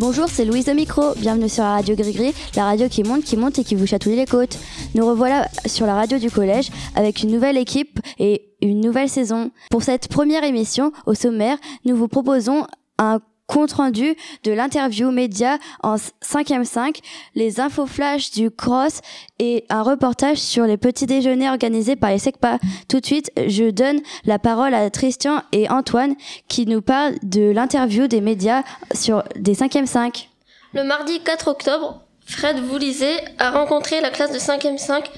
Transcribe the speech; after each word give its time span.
Bonjour, 0.00 0.28
c'est 0.30 0.46
Louise 0.46 0.66
au 0.70 0.72
micro. 0.72 1.12
Bienvenue 1.16 1.50
sur 1.50 1.62
la 1.62 1.72
radio 1.74 1.94
Gris-Gris, 1.94 2.32
la 2.56 2.64
radio 2.64 2.88
qui 2.88 3.02
monte, 3.02 3.22
qui 3.22 3.36
monte 3.36 3.58
et 3.58 3.64
qui 3.64 3.74
vous 3.74 3.86
chatouille 3.86 4.16
les 4.16 4.24
côtes. 4.24 4.56
Nous 4.94 5.04
revoilà 5.06 5.46
sur 5.66 5.84
la 5.84 5.94
radio 5.94 6.18
du 6.18 6.30
collège 6.30 6.70
avec 6.96 7.22
une 7.22 7.30
nouvelle 7.30 7.58
équipe 7.58 8.00
et 8.18 8.48
une 8.62 8.80
nouvelle 8.80 9.10
saison. 9.10 9.50
Pour 9.70 9.82
cette 9.82 10.08
première 10.08 10.42
émission, 10.42 10.90
au 11.04 11.12
sommaire, 11.12 11.58
nous 11.84 11.96
vous 11.96 12.08
proposons 12.08 12.66
un 12.96 13.20
compte 13.50 13.72
rendu 13.72 14.14
de 14.44 14.52
l'interview 14.52 15.10
média 15.10 15.58
en 15.82 15.96
5e 15.96 16.64
5, 16.64 17.00
les 17.34 17.58
infos 17.58 17.86
flash 17.86 18.30
du 18.30 18.48
cross 18.50 19.00
et 19.40 19.64
un 19.68 19.82
reportage 19.82 20.38
sur 20.38 20.64
les 20.66 20.76
petits 20.76 21.06
déjeuners 21.06 21.48
organisés 21.48 21.96
par 21.96 22.10
les 22.10 22.18
SECPA. 22.18 22.58
Tout 22.88 23.00
de 23.00 23.06
suite, 23.06 23.32
je 23.36 23.70
donne 23.70 24.00
la 24.24 24.38
parole 24.38 24.72
à 24.72 24.88
Tristan 24.88 25.42
et 25.50 25.68
Antoine 25.68 26.14
qui 26.46 26.64
nous 26.64 26.80
parlent 26.80 27.16
de 27.24 27.50
l'interview 27.50 28.06
des 28.06 28.20
médias 28.20 28.62
sur 28.94 29.24
des 29.34 29.54
5e 29.54 29.86
5. 29.86 30.28
Le 30.72 30.84
mardi 30.84 31.20
4 31.20 31.48
octobre, 31.48 32.00
Fred 32.24 32.60
Voulizé 32.60 33.10
a 33.38 33.50
rencontré 33.50 34.00
la 34.00 34.10
classe 34.10 34.32
de 34.32 34.38
5e 34.38 34.78
5 34.78 35.10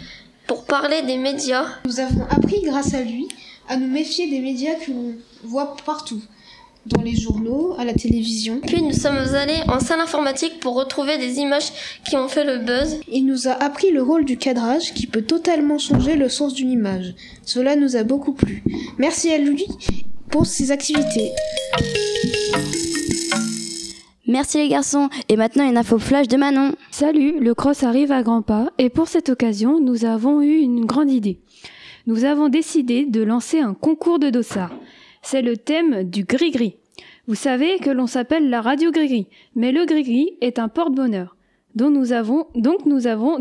pour 0.46 0.64
parler 0.64 1.02
des 1.02 1.18
médias. 1.18 1.66
Nous 1.84 2.00
avons 2.00 2.24
appris 2.30 2.62
grâce 2.62 2.94
à 2.94 3.02
lui 3.02 3.28
à 3.68 3.76
nous 3.76 3.88
méfier 3.88 4.30
des 4.30 4.40
médias 4.40 4.74
que 4.74 4.90
l'on 4.90 5.14
voit 5.44 5.76
partout 5.84 6.22
dans 6.86 7.02
les 7.02 7.14
journaux, 7.14 7.74
à 7.78 7.84
la 7.84 7.94
télévision. 7.94 8.60
Puis 8.66 8.82
nous 8.82 8.92
sommes 8.92 9.34
allés 9.34 9.60
en 9.68 9.80
salle 9.80 10.00
informatique 10.00 10.60
pour 10.60 10.74
retrouver 10.74 11.18
des 11.18 11.38
images 11.38 11.72
qui 12.04 12.16
ont 12.16 12.28
fait 12.28 12.44
le 12.44 12.58
buzz. 12.58 13.00
Il 13.10 13.26
nous 13.26 13.48
a 13.48 13.52
appris 13.52 13.90
le 13.90 14.02
rôle 14.02 14.24
du 14.24 14.36
cadrage 14.36 14.92
qui 14.94 15.06
peut 15.06 15.22
totalement 15.22 15.78
changer 15.78 16.16
le 16.16 16.28
sens 16.28 16.54
d'une 16.54 16.70
image. 16.70 17.14
Cela 17.44 17.76
nous 17.76 17.96
a 17.96 18.02
beaucoup 18.02 18.32
plu. 18.32 18.62
Merci 18.98 19.30
à 19.32 19.38
lui 19.38 19.66
pour 20.30 20.46
ses 20.46 20.70
activités. 20.70 21.30
Merci 24.26 24.58
les 24.58 24.68
garçons. 24.68 25.08
Et 25.28 25.36
maintenant 25.36 25.68
une 25.68 25.76
info 25.76 25.98
flash 25.98 26.26
de 26.26 26.36
Manon. 26.36 26.74
Salut, 26.90 27.38
le 27.38 27.54
cross 27.54 27.82
arrive 27.82 28.12
à 28.12 28.22
grands 28.22 28.42
pas 28.42 28.70
et 28.78 28.88
pour 28.88 29.08
cette 29.08 29.28
occasion, 29.28 29.80
nous 29.80 30.04
avons 30.04 30.40
eu 30.40 30.56
une 30.56 30.86
grande 30.86 31.10
idée. 31.10 31.38
Nous 32.06 32.24
avons 32.24 32.48
décidé 32.48 33.04
de 33.04 33.22
lancer 33.22 33.60
un 33.60 33.74
concours 33.74 34.18
de 34.18 34.30
dossard. 34.30 34.72
C'est 35.22 35.42
le 35.42 35.56
thème 35.56 36.04
du 36.04 36.24
gris-gris. 36.24 36.76
Vous 37.26 37.36
savez 37.36 37.78
que 37.78 37.90
l'on 37.90 38.06
s'appelle 38.06 38.50
la 38.50 38.60
radio 38.60 38.90
gris-gris, 38.90 39.28
mais 39.54 39.72
le 39.72 39.86
gris-gris 39.86 40.36
est 40.40 40.58
un 40.58 40.68
porte-bonheur. 40.68 41.36
Donc 41.74 41.92
nous 41.92 42.12
avons, 42.12 42.46
donc 42.54 42.80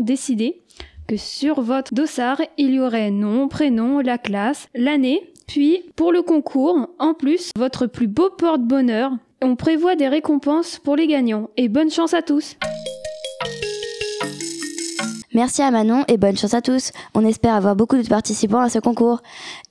décidé 0.00 0.62
que 1.08 1.16
sur 1.16 1.60
votre 1.60 1.92
dossard, 1.92 2.40
il 2.56 2.74
y 2.74 2.80
aurait 2.80 3.10
nom, 3.10 3.48
prénom, 3.48 4.00
la 4.00 4.18
classe, 4.18 4.68
l'année, 4.74 5.32
puis 5.46 5.82
pour 5.96 6.12
le 6.12 6.22
concours, 6.22 6.88
en 6.98 7.14
plus, 7.14 7.50
votre 7.56 7.86
plus 7.86 8.06
beau 8.06 8.30
porte-bonheur. 8.30 9.12
On 9.42 9.56
prévoit 9.56 9.96
des 9.96 10.08
récompenses 10.08 10.78
pour 10.78 10.96
les 10.96 11.08
gagnants 11.08 11.50
et 11.56 11.68
bonne 11.68 11.90
chance 11.90 12.14
à 12.14 12.22
tous. 12.22 12.56
Merci 15.34 15.62
à 15.62 15.70
Manon 15.70 16.04
et 16.08 16.18
bonne 16.18 16.36
chance 16.36 16.52
à 16.52 16.60
tous. 16.60 16.92
On 17.14 17.24
espère 17.24 17.54
avoir 17.54 17.74
beaucoup 17.74 17.96
de 17.96 18.06
participants 18.06 18.60
à 18.60 18.68
ce 18.68 18.78
concours. 18.78 19.22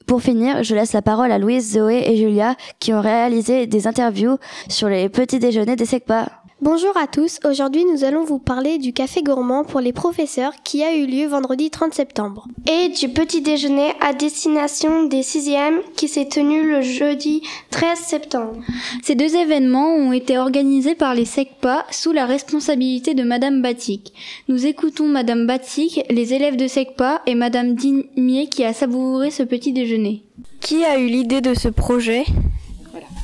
Pour 0.08 0.24
finir, 0.24 0.64
je 0.64 0.74
laisse 0.74 0.94
la 0.94 1.04
parole 1.04 1.32
à 1.32 1.38
Louise, 1.38 1.74
Zoé 1.74 2.04
et 2.08 2.18
Julia 2.18 2.56
qui 2.80 2.94
ont 2.94 3.02
réalisé 3.02 3.68
des 3.68 3.86
interviews 3.86 4.38
sur 4.70 4.90
les 4.90 5.08
petits 5.08 5.38
déjeuners 5.38 5.76
des 5.76 5.86
SECPA. 5.86 6.41
Bonjour 6.64 6.96
à 6.96 7.08
tous, 7.08 7.40
aujourd'hui 7.44 7.84
nous 7.86 8.04
allons 8.04 8.24
vous 8.24 8.38
parler 8.38 8.78
du 8.78 8.94
café 8.94 9.24
gourmand 9.24 9.64
pour 9.64 9.80
les 9.80 9.94
professeurs 9.94 10.54
qui 10.64 10.84
a 10.84 10.96
eu 10.96 11.08
lieu 11.08 11.26
vendredi 11.26 11.72
30 11.72 11.92
septembre. 11.92 12.48
Et 12.70 12.90
du 12.90 13.10
petit 13.10 13.42
déjeuner 13.42 13.94
à 14.00 14.14
destination 14.14 15.06
des 15.06 15.22
6e 15.22 15.80
qui 15.96 16.08
s'est 16.08 16.28
tenu 16.28 16.70
le 16.70 16.82
jeudi 16.82 17.42
13 17.72 17.98
septembre. 17.98 18.58
Ces 19.02 19.16
deux 19.16 19.36
événements 19.36 19.96
ont 19.96 20.12
été 20.12 20.38
organisés 20.38 20.94
par 20.94 21.16
les 21.16 21.26
SECPA 21.26 21.84
sous 21.90 22.12
la 22.12 22.28
responsabilité 22.28 23.16
de 23.16 23.24
Madame 23.24 23.64
Batik. 23.64 24.14
Nous 24.48 24.68
écoutons 24.68 25.08
Madame 25.08 25.48
Batik, 25.48 26.06
les 26.12 26.36
élèves 26.36 26.58
de 26.58 26.68
SECPA 26.68 27.24
et 27.26 27.34
Madame 27.34 27.74
Dimier 27.74 28.50
qui 28.50 28.64
a 28.64 28.74
savouré 28.74 29.32
ce 29.32 29.42
petit 29.42 29.74
déjeuner. 29.74 30.22
Qui 30.60 30.86
a 30.86 31.00
eu 31.00 31.08
l'idée 31.08 31.42
de 31.42 31.56
ce 31.56 31.70
projet? 31.70 32.24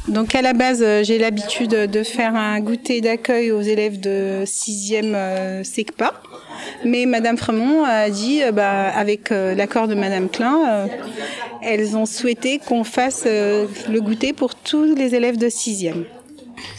Donc 0.07 0.35
à 0.35 0.41
la 0.41 0.53
base, 0.53 0.81
euh, 0.81 1.03
j'ai 1.03 1.17
l'habitude 1.17 1.69
de 1.69 2.03
faire 2.03 2.35
un 2.35 2.59
goûter 2.61 3.01
d'accueil 3.01 3.51
aux 3.51 3.61
élèves 3.61 3.99
de 3.99 4.43
6e 4.45 5.13
euh, 5.13 5.63
SECPA. 5.63 6.13
Mais 6.85 7.05
Madame 7.05 7.37
Fremont 7.37 7.83
a 7.83 8.09
dit, 8.09 8.41
euh, 8.41 8.51
bah, 8.51 8.87
avec 8.95 9.29
l'accord 9.29 9.87
de 9.87 9.95
Madame 9.95 10.29
Klein, 10.29 10.87
elles 11.61 11.97
ont 11.97 12.05
souhaité 12.05 12.59
qu'on 12.59 12.83
fasse 12.83 13.25
le 13.25 13.99
goûter 13.99 14.33
pour 14.33 14.55
tous 14.55 14.83
les 14.83 15.13
élèves 15.15 15.37
de 15.37 15.47
6e. 15.47 16.05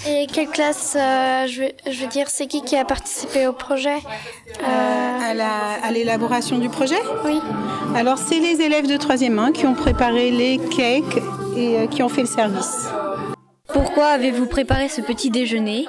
Et 0.08 0.26
quelle 0.32 0.48
classe, 0.48 0.94
je, 0.94 1.62
veux, 1.62 1.92
je, 1.92 2.00
veux, 2.00 2.08
dire, 2.08 2.28
c'est 2.28 2.46
qui 2.46 2.62
qui 2.62 2.76
a 2.76 2.84
participé 2.84 3.46
au 3.46 3.52
projet 3.52 3.98
À 4.64 5.90
l'élaboration 5.92 6.58
du 6.58 6.68
projet? 6.68 6.98
Oui. 7.24 7.38
Alors 7.94 8.18
c'est 8.18 8.40
les 8.40 8.60
élèves 8.60 8.86
de 8.86 8.96
3e 8.96 9.38
1 9.38 9.52
qui 9.52 9.66
ont 9.66 9.74
préparé 9.74 10.30
les 10.30 10.58
cakes 10.76 11.22
et 11.56 11.86
qui 11.90 12.02
ont 12.02 12.08
fait 12.08 12.22
le 12.22 12.26
service. 12.26 12.87
Pourquoi 13.68 14.06
avez-vous 14.06 14.46
préparé 14.46 14.88
ce 14.88 15.02
petit 15.02 15.30
déjeuner 15.30 15.86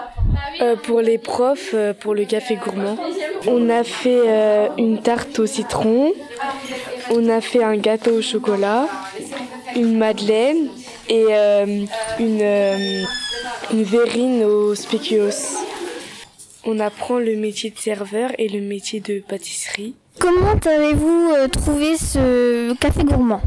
euh, 0.62 0.75
Pour 0.75 1.00
les 1.00 1.17
profs, 1.17 1.72
euh, 1.73 1.94
pour 1.94 2.13
le 2.13 2.25
café 2.25 2.57
gourmand. 2.57 2.97
On 3.47 3.69
a 3.69 3.84
fait 3.85 4.22
euh, 4.28 4.67
une 4.78 5.01
tarte 5.01 5.40
au 5.40 5.45
citron, 5.45 6.12
on 7.09 7.29
a 7.29 7.39
fait 7.39 7.63
un 7.63 7.78
gâteau 7.78 8.18
au 8.18 8.22
chocolat, 8.22 8.88
une 9.75 9.97
madeleine 9.97 10.68
et 11.07 11.25
une, 12.19 13.06
une 13.72 13.84
verrine 13.84 14.44
au 14.44 14.75
spéculoos. 14.75 15.57
On 16.66 16.79
apprend 16.79 17.18
le 17.18 17.35
métier 17.35 17.72
de 17.72 17.79
serveur 17.79 18.31
et 18.38 18.50
le 18.50 18.59
métier 18.59 19.00
de 19.00 19.23
pâtisserie. 19.28 19.95
Comment 20.19 20.59
avez-vous 20.66 21.34
trouvé 21.51 21.97
ce 21.97 22.73
café 22.75 23.03
gourmand? 23.03 23.41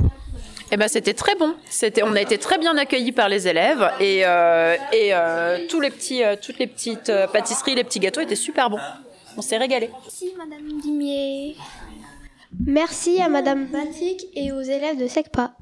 Eh 0.75 0.79
ben, 0.79 0.89
c'était 0.89 1.13
très 1.13 1.35
bon. 1.35 1.55
C'était, 1.69 2.03
on 2.03 2.15
a 2.15 2.21
été 2.23 2.39
très 2.39 2.57
bien 2.57 2.75
accueillis 2.79 3.13
par 3.13 3.29
les 3.29 3.47
élèves 3.47 3.91
et, 4.01 4.23
euh, 4.25 4.75
et 4.91 5.11
euh, 5.13 5.59
tous 5.69 5.81
les 5.81 5.91
petits, 5.91 6.25
euh, 6.25 6.35
toutes 6.41 6.59
les 6.59 6.67
petites 6.67 7.11
euh, 7.11 7.27
pâtisseries, 7.27 7.75
les 7.75 7.85
petits 7.85 8.01
gâteaux 8.01 8.23
étaient 8.23 8.35
super 8.35 8.71
bons. 8.71 8.81
On 9.37 9.43
s'est 9.43 9.59
régalé. 9.59 9.91
Merci 10.03 10.33
Madame 10.39 10.81
Dimier. 10.81 11.57
Merci 12.67 13.21
à 13.21 13.29
Madame 13.29 13.67
Batik 13.67 14.25
et 14.35 14.51
aux 14.53 14.63
élèves 14.63 14.99
de 14.99 15.07
SECPA. 15.09 15.53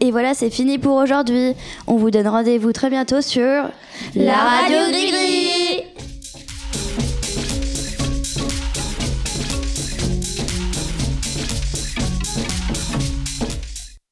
Et 0.00 0.10
voilà, 0.10 0.34
c'est 0.34 0.50
fini 0.50 0.78
pour 0.78 0.96
aujourd'hui. 0.96 1.54
On 1.86 1.96
vous 1.96 2.10
donne 2.10 2.26
rendez-vous 2.26 2.72
très 2.72 2.90
bientôt 2.90 3.22
sur 3.22 3.70
la 4.16 4.34
radio 4.34 4.78
Gris 4.90 5.12